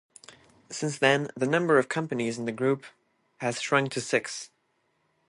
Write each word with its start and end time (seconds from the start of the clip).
Since 0.71 0.97
then, 0.97 1.29
the 1.37 1.45
number 1.45 1.77
of 1.77 1.87
companies 1.87 2.39
in 2.39 2.45
the 2.45 2.51
group 2.51 2.87
has 3.37 3.61
shrunk 3.61 3.91
to 3.91 4.01
six. 4.01 4.49